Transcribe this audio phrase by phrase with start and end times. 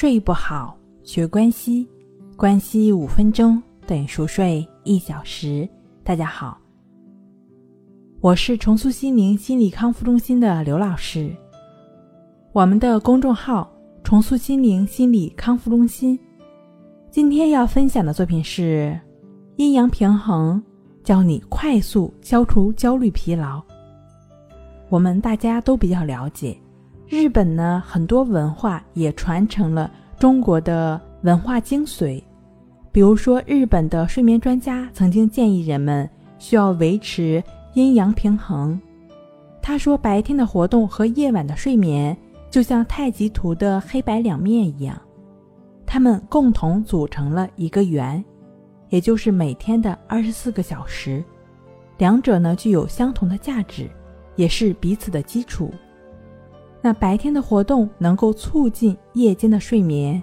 [0.00, 1.86] 睡不好，学关西，
[2.34, 5.68] 关西五分钟等于熟睡一小时。
[6.02, 6.58] 大家好，
[8.22, 11.30] 我是重塑心灵心理康复中心的刘老师。
[12.52, 13.70] 我们的公众号
[14.02, 16.18] “重塑心灵心理康复中心”，
[17.12, 18.98] 今天要分享的作品是
[19.56, 20.62] 阴阳平衡，
[21.04, 23.62] 教你快速消除焦虑疲劳。
[24.88, 26.56] 我们大家都比较了解。
[27.10, 32.22] 日本呢，很多文化也传承了中国的文化精髓。
[32.92, 37.42] 比如说，日本的睡眠专家曾经建议人们需要维持
[37.74, 38.80] 阴阳平衡。
[39.60, 42.16] 他说，白天的活动和夜晚的睡眠
[42.48, 44.96] 就像太极图的黑白两面一样，
[45.84, 48.24] 它们共同组成了一个圆，
[48.88, 51.24] 也就是每天的二十四个小时。
[51.98, 53.90] 两者呢，具有相同的价值，
[54.36, 55.74] 也是彼此的基础。
[56.82, 60.22] 那白天的活动能够促进夜间的睡眠，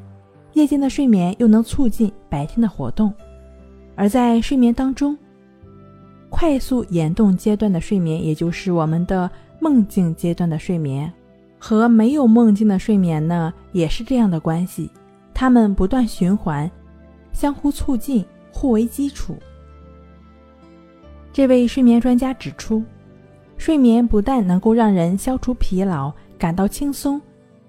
[0.53, 3.13] 夜间的睡眠又能促进白天的活动。
[3.95, 5.17] 而在睡眠当中，
[6.29, 11.11] 快速眼动阶段的睡眠，也就是我们的梦境阶段的睡眠，
[11.59, 14.89] 和没有梦境的睡眠呢，也是这样的关系。
[15.33, 16.69] 它们不断循环，
[17.31, 19.35] 相互促进，互为基础。
[21.31, 22.83] 这位睡眠专家指出，
[23.57, 26.11] 睡眠不但能够让人消除疲劳。
[26.37, 27.21] 感到轻松，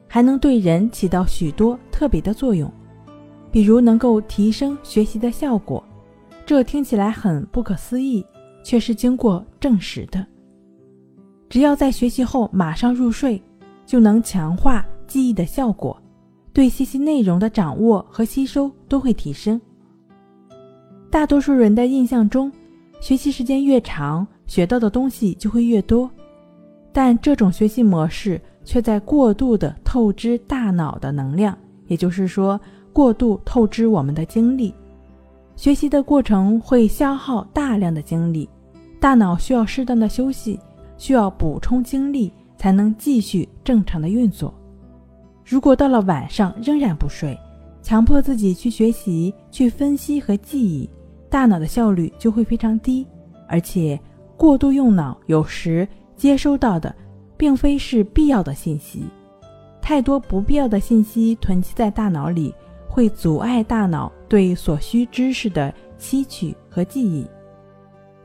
[0.06, 2.70] 还能对人起到许多特别的作用，
[3.50, 5.82] 比如能够提升学习的效果。
[6.46, 8.24] 这听起来很不可思议，
[8.62, 10.24] 却是经过证实的。
[11.48, 13.42] 只要在学习后马上入睡，
[13.84, 16.00] 就能强化记忆的效果，
[16.52, 19.60] 对信息内容的掌握和吸收都会提升。
[21.10, 22.52] 大多数人的印象中，
[23.00, 26.10] 学习时间越长，学到的东西就会越多，
[26.92, 28.40] 但这种学习模式。
[28.68, 32.60] 却在过度的透支大脑的能量，也就是说，
[32.92, 34.74] 过度透支我们的精力。
[35.56, 38.46] 学习的过程会消耗大量的精力，
[39.00, 40.60] 大脑需要适当的休息，
[40.98, 44.52] 需要补充精力才能继续正常的运作。
[45.46, 47.34] 如果到了晚上仍然不睡，
[47.80, 50.86] 强迫自己去学习、去分析和记忆，
[51.30, 53.06] 大脑的效率就会非常低，
[53.48, 53.98] 而且
[54.36, 56.94] 过度用脑，有时接收到的。
[57.38, 59.04] 并非是必要的信息，
[59.80, 62.52] 太多不必要的信息囤积在大脑里，
[62.86, 67.24] 会阻碍大脑对所需知识的吸取和记忆。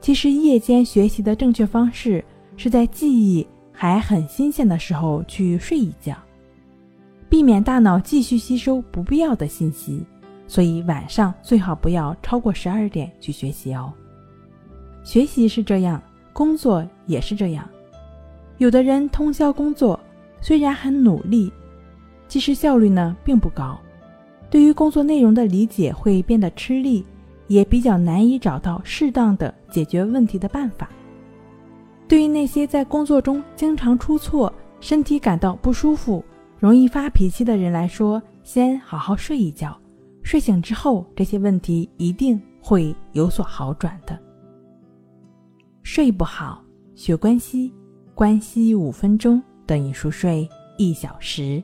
[0.01, 2.25] 其实，夜间学习的正确方式
[2.57, 6.17] 是在记忆还很新鲜的时候去睡一觉，
[7.29, 10.03] 避免大脑继续吸收不必要的信息。
[10.45, 13.93] 所以，晚上最好不要超过十二点去学习哦。
[15.03, 16.01] 学习是这样，
[16.33, 17.67] 工作也是这样。
[18.63, 19.99] 有的人通宵工作，
[20.39, 21.51] 虽然很努力，
[22.29, 23.77] 其实效率呢并不高。
[24.49, 27.03] 对于工作内容的理解会变得吃力，
[27.47, 30.89] 也比较难以找到适当的解决问题的办法。
[32.07, 36.23] 对于那些在工作中经常出错、身体感到不舒服、
[36.57, 39.77] 容易发脾气的人来说，先好好睡一觉，
[40.23, 44.17] 睡醒之后这些问题一定会有所好转的。
[45.81, 46.63] 睡不好，
[46.95, 47.73] 学关系。
[48.15, 50.47] 关息五分钟等于熟睡
[50.77, 51.63] 一小时。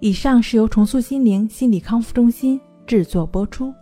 [0.00, 3.72] 以上是由重塑心灵心理康复中心制作播出。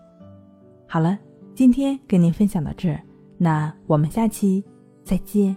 [0.86, 1.18] 好了，
[1.54, 3.02] 今天跟您分享到这儿，
[3.36, 4.64] 那我们下期
[5.02, 5.56] 再见。